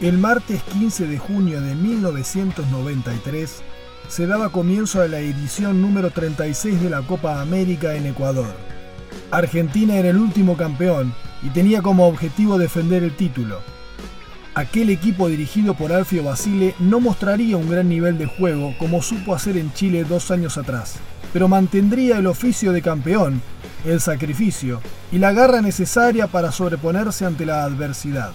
El 0.00 0.16
martes 0.16 0.62
15 0.62 1.08
de 1.08 1.18
junio 1.18 1.60
de 1.60 1.74
1993 1.74 3.62
se 4.08 4.26
daba 4.26 4.48
comienzo 4.48 5.02
a 5.02 5.08
la 5.08 5.18
edición 5.18 5.82
número 5.82 6.10
36 6.10 6.80
de 6.80 6.88
la 6.88 7.02
Copa 7.02 7.42
América 7.42 7.94
en 7.94 8.06
Ecuador. 8.06 8.54
Argentina 9.30 9.96
era 9.96 10.08
el 10.08 10.16
último 10.16 10.56
campeón 10.56 11.12
y 11.42 11.50
tenía 11.50 11.82
como 11.82 12.06
objetivo 12.06 12.56
defender 12.56 13.02
el 13.02 13.14
título. 13.14 13.60
Aquel 14.54 14.88
equipo 14.88 15.28
dirigido 15.28 15.74
por 15.74 15.92
Alfio 15.92 16.24
Basile 16.24 16.74
no 16.78 16.98
mostraría 16.98 17.58
un 17.58 17.68
gran 17.68 17.90
nivel 17.90 18.16
de 18.16 18.24
juego 18.24 18.74
como 18.78 19.02
supo 19.02 19.34
hacer 19.34 19.58
en 19.58 19.70
Chile 19.74 20.04
dos 20.04 20.30
años 20.30 20.56
atrás, 20.56 20.94
pero 21.34 21.46
mantendría 21.46 22.16
el 22.16 22.26
oficio 22.26 22.72
de 22.72 22.80
campeón, 22.80 23.42
el 23.84 24.00
sacrificio 24.00 24.80
y 25.12 25.18
la 25.18 25.32
garra 25.32 25.60
necesaria 25.60 26.26
para 26.26 26.52
sobreponerse 26.52 27.26
ante 27.26 27.44
la 27.44 27.64
adversidad. 27.64 28.32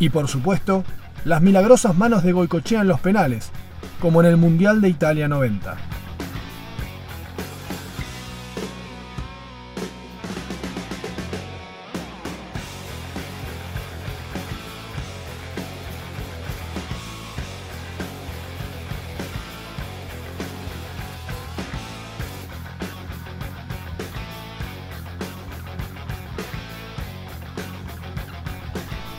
Y 0.00 0.10
por 0.10 0.28
supuesto, 0.28 0.84
las 1.24 1.42
milagrosas 1.42 1.96
manos 1.96 2.22
de 2.22 2.32
Goicochea 2.32 2.80
en 2.80 2.88
los 2.88 3.00
penales, 3.00 3.50
como 4.00 4.20
en 4.20 4.26
el 4.26 4.36
Mundial 4.36 4.80
de 4.80 4.88
Italia 4.88 5.28
90. 5.28 5.76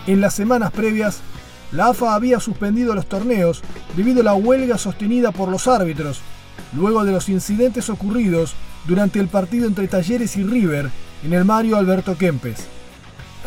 En 0.06 0.20
las 0.20 0.34
semanas 0.34 0.72
previas, 0.72 1.22
la 1.72 1.88
AFA 1.88 2.14
había 2.14 2.40
suspendido 2.42 2.94
los 2.94 3.08
torneos 3.08 3.62
debido 3.96 4.20
a 4.20 4.26
la 4.26 4.34
huelga 4.34 4.78
sostenida 4.78 5.32
por 5.32 5.48
los 5.48 5.68
árbitros, 5.68 6.20
luego 6.76 7.06
de 7.06 7.14
los 7.14 7.30
incidentes 7.30 7.90
ocurridos 7.90 8.54
durante 8.86 9.20
el 9.20 9.30
partido 9.30 9.66
entre 9.66 9.88
Talleres 9.88 10.36
y 10.36 10.44
River 10.44 10.90
en 11.24 11.34
el 11.34 11.46
Mario 11.46 11.78
Alberto 11.78 12.18
Kempes. 12.18 12.68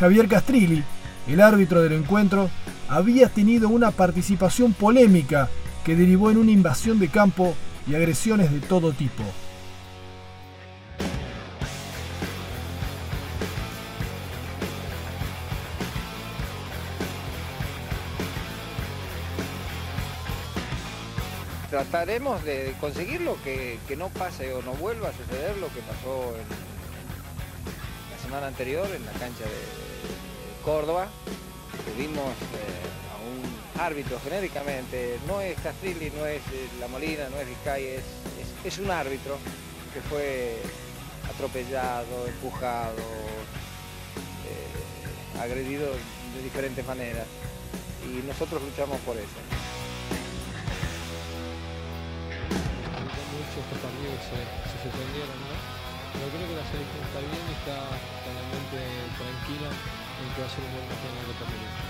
Javier 0.01 0.29
Castrilli, 0.29 0.83
el 1.29 1.41
árbitro 1.41 1.83
del 1.83 1.93
encuentro, 1.93 2.49
había 2.89 3.29
tenido 3.29 3.69
una 3.69 3.91
participación 3.91 4.73
polémica 4.73 5.51
que 5.85 5.95
derivó 5.95 6.31
en 6.31 6.39
una 6.39 6.53
invasión 6.53 6.99
de 6.99 7.09
campo 7.09 7.55
y 7.87 7.95
agresiones 7.95 8.51
de 8.51 8.61
todo 8.61 8.93
tipo. 8.93 9.23
Trataremos 21.77 22.43
de 22.43 22.75
conseguirlo, 22.81 23.37
que, 23.45 23.79
que, 23.87 23.97
no 23.97 24.09
pase 24.09 24.51
o 24.55 24.63
no 24.63 24.73
vuelva 24.73 25.11
a 25.11 25.13
suceder 25.13 25.59
lo 25.59 25.69
que 25.69 25.81
pasó 25.81 26.33
la 28.11 28.19
semana 28.23 28.47
anterior 28.47 28.89
en 28.97 29.05
la 29.05 29.13
cancha 29.13 29.45
de, 29.45 30.65
Córdoba. 30.65 31.09
Tuvimos 31.85 32.33
eh, 32.33 33.13
a 33.13 33.17
un 33.21 33.85
árbitro 33.85 34.19
genéricamente, 34.25 35.19
no 35.29 35.43
es 35.43 35.61
Castrilli, 35.61 36.11
no 36.17 36.25
es 36.25 36.41
eh, 36.51 36.67
La 36.81 36.89
Molina, 36.89 37.29
no 37.29 37.37
es 37.37 37.47
Vizcay, 37.47 38.01
es, 38.65 38.79
un 38.79 38.91
árbitro 38.91 39.37
que 39.93 40.01
fue 40.01 40.57
atropellado, 41.29 42.27
empujado, 42.27 42.97
eh, 44.49 45.39
agredido 45.41 45.89
de 45.93 46.43
diferentes 46.43 46.87
maneras 46.87 47.27
y 48.07 48.27
nosotros 48.27 48.63
luchamos 48.63 48.99
por 49.01 49.17
eso. 49.19 49.66
Estos 53.63 53.79
partidos 53.81 54.19
se, 54.29 54.39
se 54.69 54.77
suspendieron, 54.85 55.37
¿no? 55.49 55.57
Pero 56.13 56.27
creo 56.33 56.47
que 56.49 56.57
la 56.57 56.67
selección 56.69 57.03
está 57.05 57.21
bien 57.21 57.45
está 57.57 57.77
totalmente 58.25 58.79
tranquila 59.21 59.69
en 59.69 60.27
que 60.33 60.39
va 60.41 60.49
a 60.49 60.53
ser 60.53 60.63
un 60.65 60.73
buen 60.73 60.87
partido 60.89 61.13
en 61.13 61.19
América. 61.21 61.85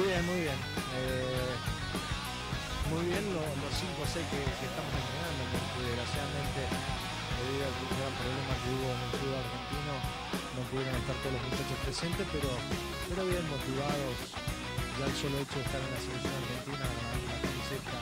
Bien, 0.00 0.22
muy 0.24 0.40
bien. 0.48 0.58
Eh, 0.96 1.54
muy 2.88 3.04
bien 3.06 3.22
los, 3.36 3.46
los 3.46 3.72
cinco 3.76 4.02
sé 4.08 4.24
que, 4.32 4.40
que, 4.40 4.64
estamos 4.66 4.90
entrenando, 4.90 5.42
porque 5.46 5.94
desgraciadamente 5.94 6.60
debido 7.38 7.64
al 7.68 8.16
problema 8.18 8.52
que 8.60 8.68
hubo 8.74 8.88
en 8.90 9.00
el 9.00 9.10
fútbol 9.14 9.38
argentino 9.40 9.92
no 10.56 10.60
pudieron 10.68 10.96
estar 10.98 11.16
todos 11.22 11.32
los 11.38 11.44
muchachos 11.48 11.78
presentes, 11.86 12.24
pero, 12.34 12.50
pero 13.08 13.22
bien 13.30 13.44
motivados. 13.46 14.16
Ya 14.98 15.06
el 15.06 15.16
solo 15.16 15.36
hecho 15.40 15.56
de 15.56 15.64
estar 15.64 15.80
en 15.80 15.90
la 15.94 16.00
selección 16.00 16.34
argentina, 16.34 16.84
la 16.84 17.38
camiseta 17.40 17.96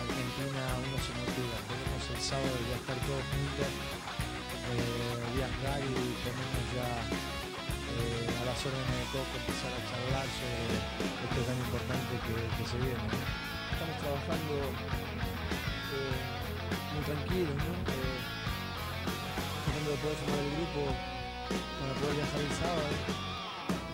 argentina, 0.00 0.62
uno 0.80 0.96
se 1.02 1.12
motiva. 1.18 1.56
El 2.08 2.16
sábado 2.24 2.48
de 2.48 2.72
estar 2.72 2.96
todos 3.04 3.20
juntos, 3.20 3.68
eh, 3.68 5.12
viajar 5.36 5.76
y 5.76 6.16
tenemos 6.24 6.64
ya 6.72 7.04
eh, 7.04 8.32
a 8.32 8.48
las 8.48 8.56
órdenes 8.64 8.96
de 8.96 9.12
todos 9.12 9.28
empezar 9.28 9.68
a 9.76 9.80
charlar 9.84 10.24
sobre 10.24 10.72
esto 10.72 11.40
tan 11.44 11.60
importante 11.60 12.16
que, 12.24 12.64
se 12.64 12.80
viene. 12.80 13.12
Estamos 13.12 14.00
trabajando 14.00 14.72
eh, 14.72 16.16
muy 16.96 17.04
tranquilos, 17.04 17.60
¿no? 17.60 17.76
tratando 19.68 19.92
de 19.92 20.00
poder 20.00 20.16
formar 20.24 20.48
el 20.48 20.52
grupo 20.64 20.88
para 20.88 21.92
poder 21.92 22.24
viajar 22.24 22.40
el 22.40 22.54
sábado 22.56 22.88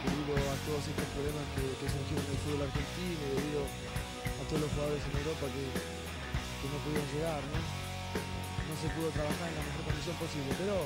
debido 0.07 0.39
a 0.39 0.55
todos 0.71 0.87
estos 0.87 1.09
problemas 1.19 1.51
que, 1.59 1.67
que 1.83 1.87
surgieron 1.91 2.23
en 2.23 2.31
el 2.31 2.39
fútbol 2.47 2.63
argentino 2.63 3.43
debido 3.43 3.67
a 3.67 4.43
todos 4.47 4.63
los 4.63 4.71
jugadores 4.71 5.03
en 5.03 5.19
Europa 5.19 5.51
que, 5.51 5.67
que 5.67 6.67
no 6.71 6.79
pudieron 6.79 7.11
llegar, 7.11 7.43
¿no? 7.51 7.84
Se 8.81 8.91
pudo 8.91 9.09
trabajar 9.17 9.49
en 9.49 9.57
la 9.57 9.65
mejor 9.65 9.85
condición 9.87 10.17
posible, 10.21 10.51
pero 10.61 10.77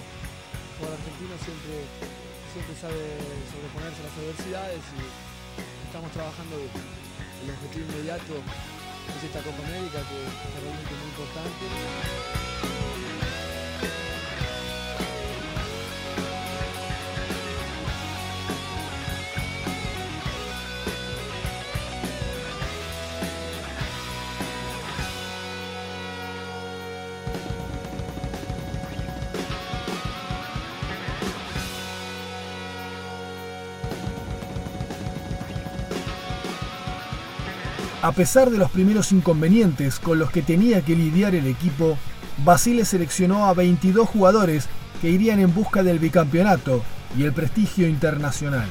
jugador 0.78 1.00
argentino 1.00 1.34
siempre, 1.42 1.82
siempre 2.52 2.74
sabe 2.78 3.00
sobreponerse 3.50 3.98
a 3.98 4.06
las 4.06 4.14
adversidades 4.22 4.82
y 4.94 5.02
estamos 5.88 6.12
trabajando. 6.12 6.62
El 6.62 7.50
objetivo 7.50 7.90
inmediato 7.90 8.38
es 8.38 9.20
esta 9.24 9.42
Copa 9.42 9.66
América 9.66 9.98
que 10.06 10.18
es 10.20 10.62
realmente 10.62 10.94
muy 10.94 11.08
importante. 11.10 12.37
A 38.08 38.12
pesar 38.12 38.48
de 38.48 38.56
los 38.56 38.70
primeros 38.70 39.12
inconvenientes 39.12 39.98
con 39.98 40.18
los 40.18 40.30
que 40.30 40.40
tenía 40.40 40.80
que 40.80 40.96
lidiar 40.96 41.34
el 41.34 41.46
equipo, 41.46 41.98
Basile 42.42 42.86
seleccionó 42.86 43.44
a 43.44 43.52
22 43.52 44.08
jugadores 44.08 44.66
que 45.02 45.10
irían 45.10 45.40
en 45.40 45.54
busca 45.54 45.82
del 45.82 45.98
bicampeonato 45.98 46.82
y 47.18 47.24
el 47.24 47.34
prestigio 47.34 47.86
internacional. 47.86 48.66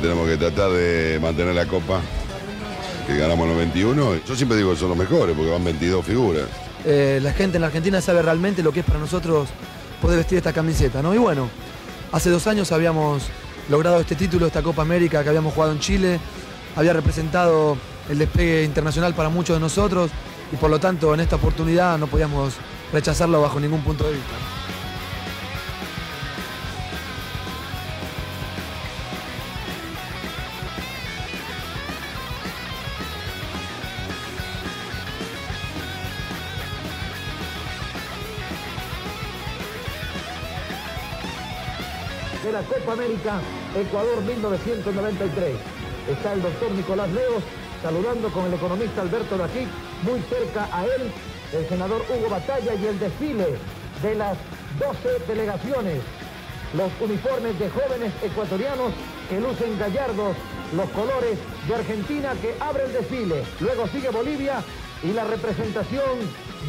Tenemos 0.00 0.26
que 0.26 0.38
tratar 0.38 0.70
de 0.70 1.18
mantener 1.20 1.54
la 1.54 1.66
copa 1.66 2.00
que 3.12 3.18
ganamos 3.20 3.48
los 3.48 3.56
21. 3.56 4.16
Yo 4.26 4.36
siempre 4.36 4.56
digo 4.56 4.70
que 4.70 4.76
son 4.76 4.88
los 4.88 4.98
mejores 4.98 5.36
porque 5.36 5.50
van 5.50 5.64
22 5.64 6.04
figuras. 6.04 6.44
Eh, 6.84 7.20
la 7.22 7.32
gente 7.32 7.56
en 7.56 7.62
la 7.62 7.68
Argentina 7.68 8.00
sabe 8.00 8.22
realmente 8.22 8.62
lo 8.62 8.72
que 8.72 8.80
es 8.80 8.86
para 8.86 8.98
nosotros 8.98 9.48
poder 10.00 10.18
vestir 10.18 10.38
esta 10.38 10.52
camiseta, 10.52 11.02
¿no? 11.02 11.14
Y 11.14 11.18
bueno, 11.18 11.48
hace 12.10 12.30
dos 12.30 12.46
años 12.46 12.72
habíamos 12.72 13.24
logrado 13.68 14.00
este 14.00 14.16
título, 14.16 14.46
esta 14.46 14.62
Copa 14.62 14.82
América 14.82 15.22
que 15.22 15.28
habíamos 15.28 15.54
jugado 15.54 15.72
en 15.72 15.78
Chile, 15.78 16.18
había 16.74 16.92
representado 16.92 17.76
el 18.08 18.18
despegue 18.18 18.64
internacional 18.64 19.14
para 19.14 19.28
muchos 19.28 19.56
de 19.56 19.60
nosotros 19.60 20.10
y 20.52 20.56
por 20.56 20.70
lo 20.70 20.80
tanto 20.80 21.14
en 21.14 21.20
esta 21.20 21.36
oportunidad 21.36 21.98
no 21.98 22.08
podíamos 22.08 22.54
rechazarlo 22.92 23.40
bajo 23.40 23.60
ningún 23.60 23.82
punto 23.82 24.04
de 24.04 24.12
vista. 24.12 24.32
De 42.42 42.52
la 42.52 42.62
Copa 42.62 42.92
América 42.92 43.40
Ecuador 43.76 44.20
1993. 44.22 45.56
está 46.10 46.32
el 46.32 46.42
doctor 46.42 46.70
Nicolás 46.72 47.10
Leos 47.12 47.42
saludando 47.82 48.28
con 48.30 48.46
el 48.46 48.54
economista 48.54 49.02
Alberto 49.02 49.36
Dajic, 49.36 49.68
muy 50.02 50.20
cerca 50.22 50.68
a 50.72 50.84
él 50.84 51.10
el 51.52 51.68
senador 51.68 52.02
Hugo 52.08 52.28
Batalla 52.30 52.74
y 52.74 52.86
el 52.86 52.98
desfile 52.98 53.46
de 54.02 54.14
las 54.14 54.36
12 54.78 55.24
delegaciones, 55.28 56.00
los 56.74 56.90
uniformes 57.00 57.58
de 57.58 57.70
jóvenes 57.70 58.12
ecuatorianos 58.22 58.92
que 59.28 59.40
lucen 59.40 59.78
gallardos 59.78 60.36
los 60.74 60.88
colores 60.90 61.38
de 61.68 61.74
Argentina 61.74 62.32
que 62.40 62.54
abre 62.58 62.84
el 62.84 62.92
desfile. 62.92 63.44
Luego 63.60 63.86
sigue 63.88 64.10
Bolivia 64.10 64.62
y 65.02 65.12
la 65.12 65.24
representación 65.24 66.18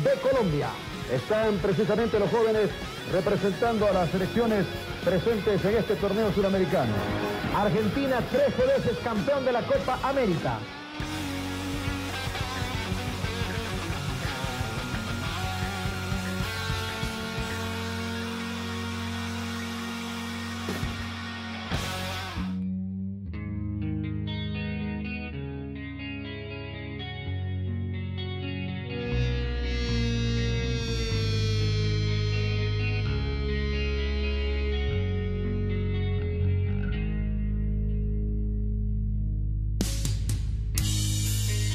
de 0.03 0.29
Colombia. 0.29 0.69
Están 1.11 1.57
precisamente 1.57 2.19
los 2.19 2.29
jóvenes 2.29 2.69
representando 3.11 3.87
a 3.87 3.93
las 3.93 4.09
selecciones 4.09 4.65
presentes 5.03 5.63
en 5.65 5.77
este 5.77 5.95
torneo 5.95 6.31
suramericano. 6.33 6.93
Argentina 7.55 8.19
13 8.31 8.65
veces 8.65 8.97
campeón 9.03 9.45
de 9.45 9.51
la 9.51 9.61
Copa 9.61 9.99
América. 10.03 10.57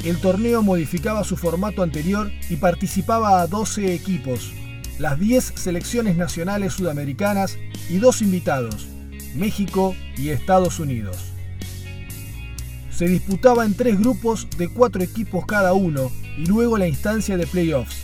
El 0.09 0.17
torneo 0.17 0.63
modificaba 0.63 1.23
su 1.23 1.37
formato 1.37 1.83
anterior 1.83 2.31
y 2.49 2.55
participaba 2.55 3.41
a 3.41 3.45
12 3.45 3.93
equipos, 3.93 4.51
las 4.97 5.19
10 5.19 5.53
selecciones 5.55 6.17
nacionales 6.17 6.73
sudamericanas 6.73 7.59
y 7.91 7.99
dos 7.99 8.23
invitados, 8.23 8.87
México 9.35 9.95
y 10.17 10.29
Estados 10.29 10.79
Unidos. 10.79 11.15
Se 12.89 13.07
disputaba 13.07 13.65
en 13.65 13.75
tres 13.75 13.99
grupos 13.99 14.47
de 14.57 14.67
cuatro 14.69 15.03
equipos 15.03 15.45
cada 15.45 15.73
uno 15.73 16.11
y 16.39 16.47
luego 16.47 16.79
la 16.79 16.87
instancia 16.87 17.37
de 17.37 17.45
playoffs, 17.45 18.01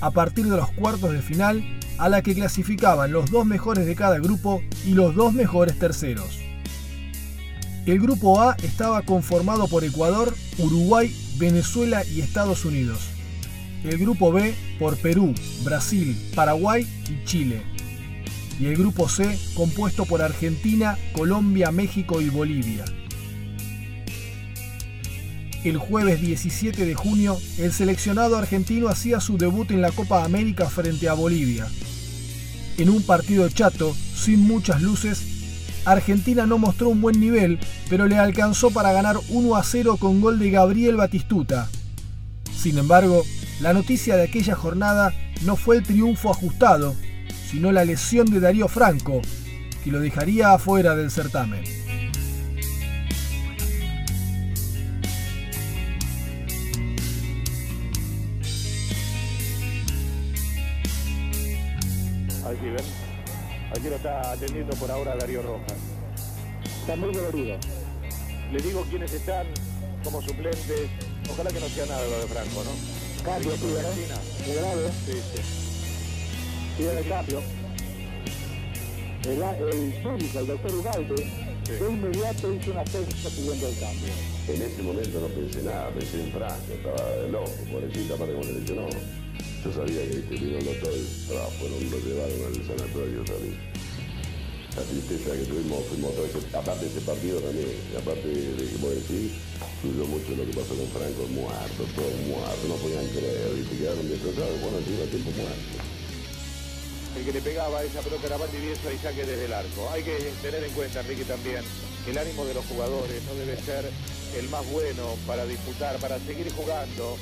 a 0.00 0.12
partir 0.12 0.44
de 0.44 0.58
los 0.58 0.70
cuartos 0.70 1.10
de 1.10 1.22
final 1.22 1.64
a 1.98 2.08
la 2.08 2.22
que 2.22 2.36
clasificaban 2.36 3.10
los 3.10 3.32
dos 3.32 3.46
mejores 3.46 3.84
de 3.84 3.96
cada 3.96 4.20
grupo 4.20 4.62
y 4.86 4.92
los 4.92 5.12
dos 5.16 5.32
mejores 5.32 5.76
terceros. 5.76 6.38
El 7.88 8.00
grupo 8.00 8.38
A 8.42 8.54
estaba 8.62 9.00
conformado 9.00 9.66
por 9.66 9.82
Ecuador, 9.82 10.36
Uruguay, 10.58 11.10
Venezuela 11.38 12.04
y 12.04 12.20
Estados 12.20 12.66
Unidos. 12.66 12.98
El 13.82 13.96
grupo 13.96 14.30
B 14.30 14.54
por 14.78 14.98
Perú, 14.98 15.32
Brasil, 15.64 16.14
Paraguay 16.34 16.86
y 17.08 17.24
Chile. 17.24 17.62
Y 18.60 18.66
el 18.66 18.76
grupo 18.76 19.08
C 19.08 19.38
compuesto 19.54 20.04
por 20.04 20.20
Argentina, 20.20 20.98
Colombia, 21.14 21.70
México 21.70 22.20
y 22.20 22.28
Bolivia. 22.28 22.84
El 25.64 25.78
jueves 25.78 26.20
17 26.20 26.84
de 26.84 26.94
junio, 26.94 27.38
el 27.56 27.72
seleccionado 27.72 28.36
argentino 28.36 28.88
hacía 28.88 29.18
su 29.18 29.38
debut 29.38 29.70
en 29.70 29.80
la 29.80 29.92
Copa 29.92 30.26
América 30.26 30.68
frente 30.68 31.08
a 31.08 31.14
Bolivia. 31.14 31.66
En 32.76 32.90
un 32.90 33.02
partido 33.02 33.48
chato, 33.48 33.96
sin 34.14 34.40
muchas 34.40 34.82
luces, 34.82 35.37
Argentina 35.92 36.46
no 36.46 36.58
mostró 36.58 36.88
un 36.90 37.00
buen 37.00 37.18
nivel, 37.18 37.58
pero 37.88 38.06
le 38.06 38.18
alcanzó 38.18 38.70
para 38.70 38.92
ganar 38.92 39.16
1 39.30 39.56
a 39.56 39.62
0 39.62 39.96
con 39.98 40.20
gol 40.20 40.38
de 40.38 40.50
Gabriel 40.50 40.96
Batistuta. 40.96 41.68
Sin 42.54 42.76
embargo, 42.76 43.24
la 43.60 43.72
noticia 43.72 44.16
de 44.16 44.24
aquella 44.24 44.54
jornada 44.54 45.14
no 45.44 45.56
fue 45.56 45.76
el 45.76 45.82
triunfo 45.82 46.30
ajustado, 46.30 46.94
sino 47.50 47.72
la 47.72 47.84
lesión 47.84 48.26
de 48.26 48.40
Darío 48.40 48.68
Franco, 48.68 49.22
que 49.82 49.90
lo 49.90 50.00
dejaría 50.00 50.52
afuera 50.52 50.94
del 50.94 51.10
certamen. 51.10 51.64
Aquí 63.72 63.88
lo 63.88 63.96
está 63.96 64.32
atendiendo 64.32 64.74
por 64.76 64.90
ahora 64.90 65.16
Darío 65.16 65.42
Rojas. 65.42 65.76
Está 66.80 66.96
muy 66.96 67.12
dolorido. 67.14 67.56
Le 68.52 68.60
digo 68.60 68.84
quiénes 68.88 69.12
están 69.12 69.46
como 70.04 70.22
suplentes. 70.22 70.88
Ojalá 71.30 71.50
que 71.50 71.60
no 71.60 71.68
sea 71.68 71.86
nada 71.86 72.02
lo 72.06 72.18
de 72.20 72.26
Franco, 72.26 72.64
¿no? 72.64 73.24
Cambio, 73.24 73.52
sí, 73.56 73.66
¿verdad? 73.74 73.90
Argentina. 73.90 74.18
Muy 74.46 74.56
grave, 74.56 74.90
Sí, 75.04 75.12
sí. 75.12 75.42
pide 76.78 76.98
el 76.98 77.08
cambio. 77.08 77.42
El, 79.24 79.42
el 79.42 80.04
médico, 80.04 80.38
el 80.38 80.46
doctor 80.46 80.74
Ugalde, 80.76 81.14
de 81.66 81.90
inmediato 81.90 82.54
hizo 82.54 82.70
una 82.70 82.86
cesta 82.86 83.28
pidiendo 83.28 83.68
el 83.68 83.78
cambio. 83.78 84.08
En 84.48 84.62
ese 84.62 84.82
momento 84.82 85.20
no 85.20 85.26
pensé 85.26 85.62
nada, 85.64 85.90
pensé 85.90 86.22
en 86.24 86.32
Franco, 86.32 86.72
estaba 86.72 87.16
loco, 87.30 87.50
pobrecito, 87.70 88.14
aparte 88.14 88.32
como 88.32 88.44
le 88.46 88.52
lesionó. 88.60 88.86
Yo 89.64 89.72
sabía 89.74 90.06
que 90.06 90.22
este 90.22 90.34
y 90.38 90.54
ah, 90.54 91.50
fueron, 91.58 91.82
lo 91.90 91.98
llevaron 91.98 92.38
al 92.46 92.54
sanatorio 92.62 93.24
también. 93.26 93.58
La 94.76 94.82
tristeza 94.86 95.34
que 95.34 95.50
tuvimos, 95.50 95.82
fuimos 95.90 96.14
otra 96.14 96.22
vez, 96.30 96.54
aparte 96.54 96.84
de 96.86 96.90
ese 96.94 97.00
partido 97.02 97.40
también, 97.42 97.74
aparte 97.98 98.28
de, 98.28 98.54
que 98.54 98.78
decir, 98.78 99.34
mucho 99.82 100.30
lo 100.38 100.46
que 100.46 100.54
pasó 100.54 100.78
con 100.78 100.86
Franco, 100.94 101.26
muerto, 101.34 101.82
todo 101.98 102.14
muerto, 102.30 102.64
no 102.70 102.76
podían 102.78 103.06
creer, 103.10 103.50
y 103.58 103.66
se 103.66 103.74
quedaron 103.82 104.06
destrozados, 104.06 104.60
bueno, 104.62 104.78
encima 104.78 105.10
tiempo 105.10 105.30
muerto. 105.34 105.74
El 107.18 107.24
que 107.26 107.32
le 107.32 107.42
pegaba 107.42 107.82
esa 107.82 108.00
pelota 108.00 108.26
era 108.30 108.36
Valdivieso 108.38 108.92
y 108.94 108.98
saque 109.02 109.26
desde 109.26 109.46
el 109.46 109.52
arco. 109.52 109.90
Hay 109.90 110.04
que 110.04 110.14
tener 110.38 110.62
en 110.62 110.70
cuenta, 110.70 111.00
Enrique, 111.00 111.24
también, 111.24 111.66
el 112.06 112.16
ánimo 112.16 112.46
de 112.46 112.54
los 112.54 112.64
jugadores 112.66 113.18
no 113.26 113.34
debe 113.34 113.58
ser 113.58 113.90
el 114.38 114.48
más 114.50 114.62
bueno 114.70 115.18
para 115.26 115.44
disputar, 115.46 115.98
para 115.98 116.20
seguir 116.20 116.46
jugando 116.54 117.18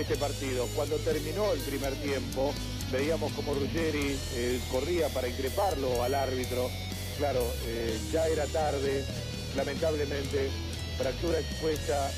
este 0.00 0.16
partido. 0.16 0.66
Cuando 0.74 0.96
terminó 0.96 1.52
el 1.52 1.60
primer 1.60 1.94
tiempo, 1.96 2.52
veíamos 2.92 3.32
como 3.32 3.54
Ruggeri 3.54 4.16
eh, 4.34 4.60
corría 4.70 5.08
para 5.08 5.28
increparlo 5.28 6.02
al 6.02 6.14
árbitro. 6.14 6.70
Claro, 7.16 7.44
eh, 7.66 7.98
ya 8.12 8.26
era 8.26 8.46
tarde, 8.46 9.04
lamentablemente, 9.56 10.50
fractura 10.96 11.40
expuesta 11.40 12.10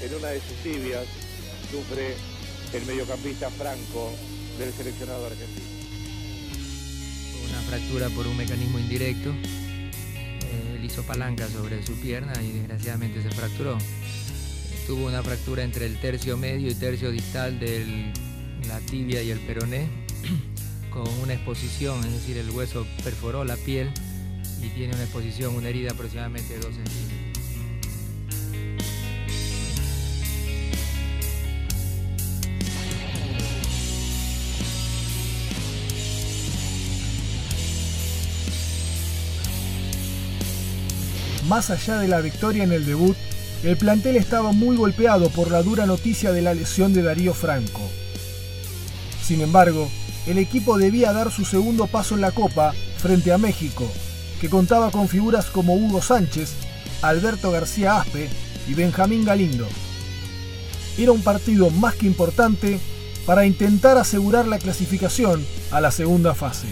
en 0.00 0.14
una 0.14 0.28
de 0.28 0.40
sus 0.40 0.56
tibias, 0.62 1.06
sufre 1.70 2.14
el 2.72 2.86
mediocampista 2.86 3.50
Franco 3.50 4.12
del 4.58 4.72
seleccionado 4.72 5.26
argentino. 5.26 5.66
una 7.48 7.60
fractura 7.62 8.08
por 8.10 8.26
un 8.26 8.36
mecanismo 8.36 8.78
indirecto. 8.78 9.30
Eh, 9.30 10.76
él 10.76 10.84
hizo 10.84 11.02
palanca 11.02 11.48
sobre 11.48 11.84
su 11.84 11.94
pierna 12.00 12.32
y 12.42 12.52
desgraciadamente 12.52 13.22
se 13.22 13.30
fracturó. 13.30 13.76
Tuvo 14.86 15.06
una 15.06 15.22
fractura 15.22 15.62
entre 15.62 15.86
el 15.86 15.98
tercio 16.00 16.36
medio 16.36 16.70
y 16.70 16.74
tercio 16.74 17.10
distal 17.10 17.58
de 17.58 18.12
la 18.68 18.80
tibia 18.80 19.22
y 19.22 19.30
el 19.30 19.38
peroné, 19.40 19.88
con 20.90 21.08
una 21.22 21.34
exposición, 21.34 22.04
es 22.04 22.12
decir, 22.12 22.36
el 22.36 22.50
hueso 22.50 22.86
perforó 23.04 23.44
la 23.44 23.56
piel 23.56 23.90
y 24.60 24.68
tiene 24.70 24.94
una 24.94 25.04
exposición, 25.04 25.54
una 25.54 25.68
herida 25.68 25.92
aproximadamente 25.92 26.54
de 26.54 26.60
2 26.60 26.74
centímetros. 26.74 27.22
Más 41.48 41.70
allá 41.70 41.98
de 41.98 42.08
la 42.08 42.20
victoria 42.20 42.64
en 42.64 42.72
el 42.72 42.86
debut, 42.86 43.16
el 43.62 43.76
plantel 43.76 44.16
estaba 44.16 44.52
muy 44.52 44.76
golpeado 44.76 45.28
por 45.30 45.50
la 45.50 45.62
dura 45.62 45.86
noticia 45.86 46.32
de 46.32 46.42
la 46.42 46.52
lesión 46.52 46.92
de 46.92 47.02
Darío 47.02 47.32
Franco. 47.32 47.80
Sin 49.22 49.40
embargo, 49.40 49.88
el 50.26 50.38
equipo 50.38 50.78
debía 50.78 51.12
dar 51.12 51.30
su 51.30 51.44
segundo 51.44 51.86
paso 51.86 52.16
en 52.16 52.22
la 52.22 52.32
Copa 52.32 52.74
frente 52.98 53.32
a 53.32 53.38
México, 53.38 53.86
que 54.40 54.48
contaba 54.48 54.90
con 54.90 55.08
figuras 55.08 55.46
como 55.46 55.74
Hugo 55.74 56.02
Sánchez, 56.02 56.54
Alberto 57.02 57.52
García 57.52 58.00
Aspe 58.00 58.28
y 58.68 58.74
Benjamín 58.74 59.24
Galindo. 59.24 59.68
Era 60.98 61.12
un 61.12 61.22
partido 61.22 61.70
más 61.70 61.94
que 61.94 62.06
importante 62.06 62.80
para 63.26 63.46
intentar 63.46 63.96
asegurar 63.96 64.48
la 64.48 64.58
clasificación 64.58 65.44
a 65.70 65.80
la 65.80 65.92
segunda 65.92 66.34
fase. 66.34 66.66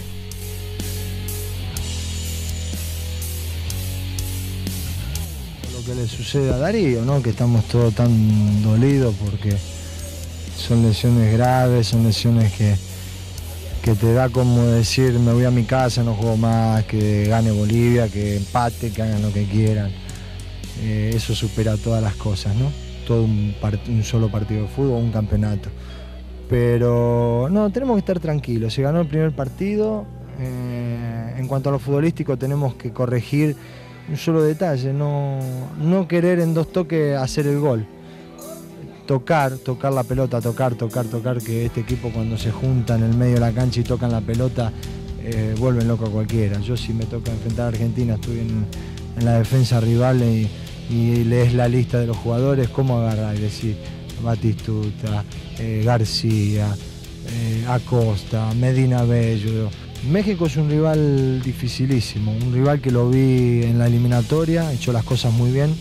Le 5.95 6.07
sucede 6.07 6.51
a 6.53 6.57
Darío, 6.57 7.03
¿no? 7.03 7.21
Que 7.21 7.31
estamos 7.31 7.65
todos 7.65 7.93
tan 7.95 8.63
dolidos 8.63 9.15
porque 9.23 9.55
son 10.57 10.83
lesiones 10.83 11.33
graves, 11.33 11.87
son 11.87 12.03
lesiones 12.03 12.51
que, 12.53 12.75
que 13.81 13.95
te 13.95 14.13
da 14.13 14.29
como 14.29 14.63
decir 14.63 15.13
me 15.13 15.33
voy 15.33 15.45
a 15.45 15.51
mi 15.51 15.63
casa, 15.63 16.03
no 16.03 16.13
juego 16.13 16.37
más, 16.37 16.83
que 16.85 17.25
gane 17.27 17.51
Bolivia, 17.51 18.07
que 18.09 18.37
empate, 18.37 18.91
que 18.91 19.01
hagan 19.01 19.21
lo 19.21 19.33
que 19.33 19.45
quieran. 19.45 19.91
eh, 20.81 21.11
eso 21.15 21.35
supera 21.35 21.77
todas 21.77 22.01
las 22.01 22.15
cosas, 22.15 22.55
¿no? 22.55 22.71
Todo 23.07 23.23
un, 23.23 23.55
un 23.89 24.03
solo 24.03 24.29
partido 24.31 24.63
de 24.63 24.67
fútbol, 24.67 25.01
un 25.03 25.11
campeonato. 25.11 25.69
Pero 26.49 27.47
no, 27.49 27.69
tenemos 27.71 27.95
que 27.95 27.99
estar 27.99 28.19
tranquilos. 28.19 28.73
Se 28.73 28.81
ganó 28.81 29.01
el 29.01 29.07
primer 29.07 29.31
partido. 29.31 30.05
Eh, 30.39 31.35
en 31.37 31.47
cuanto 31.47 31.69
a 31.69 31.71
lo 31.71 31.79
futbolístico, 31.79 32.37
tenemos 32.37 32.75
que 32.75 32.91
corregir 32.91 33.55
un 34.09 34.17
solo 34.17 34.43
detalle, 34.43 34.93
no, 34.93 35.39
no 35.79 36.07
querer 36.07 36.39
en 36.39 36.53
dos 36.53 36.71
toques 36.71 37.17
hacer 37.17 37.47
el 37.47 37.59
gol. 37.59 37.85
Tocar, 39.05 39.57
tocar 39.57 39.91
la 39.91 40.03
pelota, 40.03 40.39
tocar, 40.39 40.75
tocar, 40.75 41.05
tocar, 41.05 41.39
que 41.39 41.65
este 41.65 41.81
equipo 41.81 42.11
cuando 42.11 42.37
se 42.37 42.51
junta 42.51 42.95
en 42.95 43.03
el 43.03 43.15
medio 43.15 43.35
de 43.35 43.39
la 43.41 43.51
cancha 43.51 43.81
y 43.81 43.83
tocan 43.83 44.11
la 44.11 44.21
pelota, 44.21 44.71
eh, 45.23 45.55
vuelven 45.57 45.87
loco 45.87 46.05
a 46.05 46.09
cualquiera. 46.09 46.59
Yo 46.61 46.77
si 46.77 46.93
me 46.93 47.05
toca 47.05 47.31
enfrentar 47.31 47.65
a 47.65 47.67
Argentina, 47.69 48.15
estoy 48.15 48.39
en, 48.39 48.65
la 49.23 49.37
defensa 49.37 49.79
rival 49.79 50.21
y, 50.23 50.49
lees 51.23 51.53
la 51.53 51.67
lista 51.67 51.99
de 51.99 52.07
los 52.07 52.17
jugadores, 52.17 52.67
cómo 52.69 52.99
agarrar 52.99 53.35
y 53.35 53.39
decir 53.39 53.77
Batistuta, 54.21 55.23
eh, 55.57 55.83
García, 55.85 56.75
eh, 57.27 57.65
Acosta, 57.67 58.53
Medina 58.55 59.03
Bello. 59.03 59.69
México 60.09 60.47
es 60.47 60.57
un 60.57 60.69
rival 60.69 61.41
dificilísimo, 61.43 62.31
un 62.31 62.53
rival 62.53 62.81
que 62.81 62.91
lo 62.91 63.09
vi 63.09 63.63
en 63.63 63.77
la 63.77 63.87
eliminatoria, 63.87 64.73
hecho 64.73 64.91
las 64.91 65.03
cosas 65.03 65.31
muy 65.31 65.51
bien, 65.51 65.75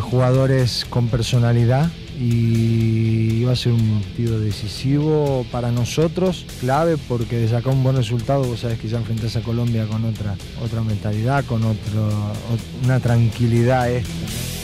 jugadores 0.00 0.86
con 0.88 1.08
personalidad, 1.08 1.90
y 2.18 3.44
va 3.44 3.52
a 3.52 3.56
ser 3.56 3.72
un 3.72 4.00
partido 4.00 4.40
decisivo 4.40 5.44
para 5.50 5.70
nosotros, 5.70 6.46
clave 6.60 6.96
porque 7.08 7.36
de 7.36 7.48
sacar 7.48 7.72
un 7.72 7.82
buen 7.82 7.96
resultado, 7.96 8.44
vos 8.44 8.60
sabés 8.60 8.78
que 8.78 8.88
ya 8.88 8.98
enfrentás 8.98 9.36
a 9.36 9.42
Colombia 9.42 9.86
con 9.86 10.04
otra, 10.04 10.34
otra 10.62 10.82
mentalidad, 10.82 11.44
con 11.44 11.62
otro, 11.64 12.10
una 12.84 13.00
tranquilidad 13.00 13.94
extra. 13.94 14.55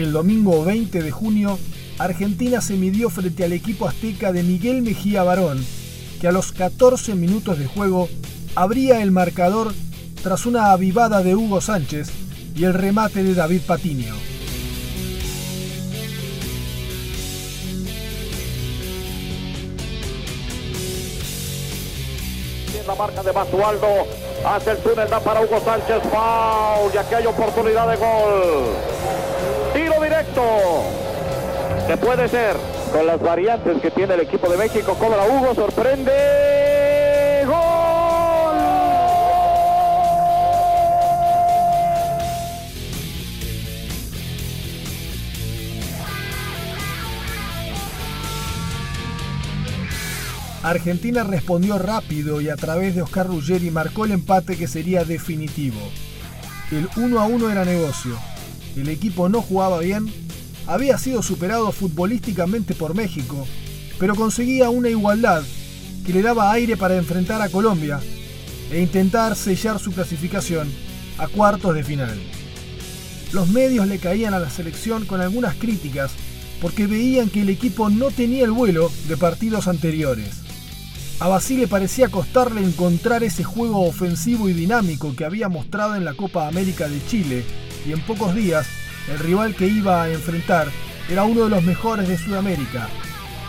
El 0.00 0.12
domingo 0.12 0.64
20 0.64 1.02
de 1.02 1.10
junio, 1.10 1.58
Argentina 1.98 2.62
se 2.62 2.72
midió 2.72 3.10
frente 3.10 3.44
al 3.44 3.52
equipo 3.52 3.86
azteca 3.86 4.32
de 4.32 4.42
Miguel 4.42 4.80
Mejía 4.80 5.22
Barón, 5.24 5.62
que 6.22 6.26
a 6.26 6.32
los 6.32 6.52
14 6.52 7.14
minutos 7.16 7.58
de 7.58 7.66
juego 7.66 8.08
abría 8.54 9.02
el 9.02 9.10
marcador 9.10 9.74
tras 10.22 10.46
una 10.46 10.72
avivada 10.72 11.22
de 11.22 11.36
Hugo 11.36 11.60
Sánchez 11.60 12.08
y 12.56 12.64
el 12.64 12.72
remate 12.72 13.22
de 13.22 13.34
David 13.34 13.60
Patiño. 13.66 14.14
La 22.86 22.94
marca 22.94 23.22
de 23.22 23.32
Basualdo 23.32 23.86
hace 24.46 24.70
el 24.70 24.78
túnel, 24.78 25.10
da 25.10 25.20
para 25.20 25.42
Hugo 25.42 25.60
Sánchez, 25.62 26.02
foul, 26.10 26.90
y 26.94 26.96
aquí 26.96 27.14
hay 27.14 27.26
oportunidad 27.26 27.86
de 27.86 27.96
gol 27.96 28.99
directo. 30.20 30.42
Que 31.86 31.96
puede 31.96 32.28
ser 32.28 32.56
con 32.92 33.06
las 33.06 33.20
variantes 33.20 33.80
que 33.80 33.90
tiene 33.90 34.14
el 34.14 34.20
equipo 34.20 34.48
de 34.48 34.56
México. 34.56 34.94
Cobra 34.94 35.24
Hugo, 35.24 35.54
sorprende. 35.54 36.12
¡Gol! 37.46 37.56
Argentina 50.62 51.24
respondió 51.24 51.78
rápido 51.78 52.40
y 52.40 52.50
a 52.50 52.56
través 52.56 52.94
de 52.94 53.02
Oscar 53.02 53.26
Ruggeri 53.26 53.70
marcó 53.70 54.04
el 54.04 54.12
empate 54.12 54.56
que 54.56 54.68
sería 54.68 55.04
definitivo. 55.04 55.80
El 56.70 56.88
1 56.96 57.18
a 57.18 57.24
1 57.24 57.50
era 57.50 57.64
negocio 57.64 58.16
el 58.76 58.88
equipo 58.88 59.28
no 59.28 59.42
jugaba 59.42 59.78
bien, 59.80 60.06
había 60.66 60.98
sido 60.98 61.22
superado 61.22 61.72
futbolísticamente 61.72 62.74
por 62.74 62.94
México, 62.94 63.46
pero 63.98 64.14
conseguía 64.14 64.70
una 64.70 64.88
igualdad 64.88 65.42
que 66.06 66.12
le 66.12 66.22
daba 66.22 66.52
aire 66.52 66.76
para 66.76 66.96
enfrentar 66.96 67.42
a 67.42 67.48
Colombia 67.48 68.00
e 68.70 68.80
intentar 68.80 69.36
sellar 69.36 69.78
su 69.78 69.92
clasificación 69.92 70.68
a 71.18 71.28
cuartos 71.28 71.74
de 71.74 71.84
final. 71.84 72.18
Los 73.32 73.48
medios 73.48 73.86
le 73.86 73.98
caían 73.98 74.34
a 74.34 74.38
la 74.38 74.50
selección 74.50 75.06
con 75.06 75.20
algunas 75.20 75.54
críticas 75.54 76.12
porque 76.60 76.86
veían 76.86 77.30
que 77.30 77.42
el 77.42 77.48
equipo 77.48 77.88
no 77.90 78.10
tenía 78.10 78.44
el 78.44 78.52
vuelo 78.52 78.90
de 79.08 79.16
partidos 79.16 79.68
anteriores. 79.68 80.40
A 81.20 81.28
Basile 81.28 81.68
parecía 81.68 82.08
costarle 82.08 82.62
encontrar 82.62 83.22
ese 83.22 83.44
juego 83.44 83.86
ofensivo 83.86 84.48
y 84.48 84.52
dinámico 84.52 85.14
que 85.14 85.24
había 85.24 85.48
mostrado 85.48 85.94
en 85.94 86.04
la 86.04 86.14
Copa 86.14 86.48
América 86.48 86.88
de 86.88 87.04
Chile 87.06 87.44
y 87.86 87.92
en 87.92 88.00
pocos 88.00 88.34
días 88.34 88.66
el 89.08 89.18
rival 89.18 89.54
que 89.54 89.66
iba 89.66 90.02
a 90.02 90.10
enfrentar 90.10 90.68
era 91.08 91.24
uno 91.24 91.44
de 91.44 91.50
los 91.50 91.62
mejores 91.62 92.08
de 92.08 92.16
Sudamérica, 92.16 92.88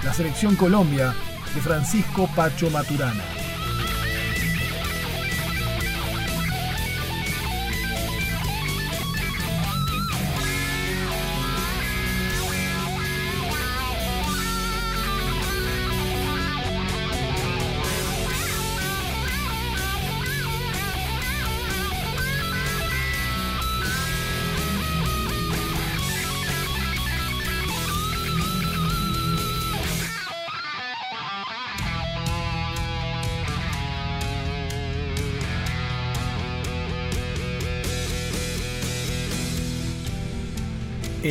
la 0.03 0.13
selección 0.13 0.55
Colombia 0.55 1.13
de 1.53 1.61
Francisco 1.61 2.29
Pacho 2.35 2.69
Maturana. 2.69 3.40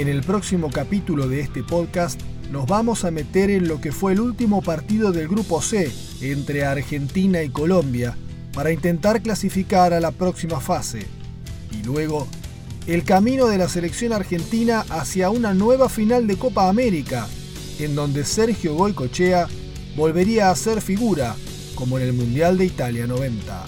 En 0.01 0.09
el 0.09 0.23
próximo 0.23 0.71
capítulo 0.71 1.29
de 1.29 1.41
este 1.41 1.63
podcast 1.63 2.19
nos 2.51 2.67
vamos 2.67 3.05
a 3.05 3.11
meter 3.11 3.51
en 3.51 3.69
lo 3.69 3.83
que 3.83 3.93
fue 3.93 4.15
el 4.15 4.21
último 4.21 4.63
partido 4.63 5.13
del 5.13 5.29
Grupo 5.29 5.61
C 5.61 5.93
entre 6.23 6.65
Argentina 6.65 7.43
y 7.43 7.51
Colombia 7.51 8.17
para 8.55 8.73
intentar 8.73 9.21
clasificar 9.21 9.93
a 9.93 10.01
la 10.01 10.11
próxima 10.11 10.59
fase. 10.59 11.07
Y 11.71 11.83
luego, 11.83 12.27
el 12.87 13.05
camino 13.05 13.47
de 13.47 13.59
la 13.59 13.69
selección 13.69 14.15
argentina 14.15 14.87
hacia 14.89 15.29
una 15.29 15.53
nueva 15.53 15.91
final 15.91 16.27
de 16.27 16.39
Copa 16.39 16.71
América, 16.71 17.29
en 17.79 17.95
donde 17.95 18.25
Sergio 18.25 18.77
Goicochea 18.77 19.49
volvería 19.99 20.51
a 20.51 20.57
ser 20.57 20.81
figura, 20.81 21.37
como 21.75 21.99
en 21.99 22.07
el 22.07 22.15
Mundial 22.15 22.57
de 22.57 22.65
Italia 22.65 23.07
90. 23.07 23.67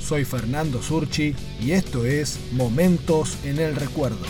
Soy 0.00 0.24
Fernando 0.24 0.80
Surchi 0.80 1.34
y 1.60 1.72
esto 1.72 2.06
es 2.06 2.38
Momentos 2.52 3.38
en 3.42 3.58
el 3.58 3.74
Recuerdo. 3.74 4.24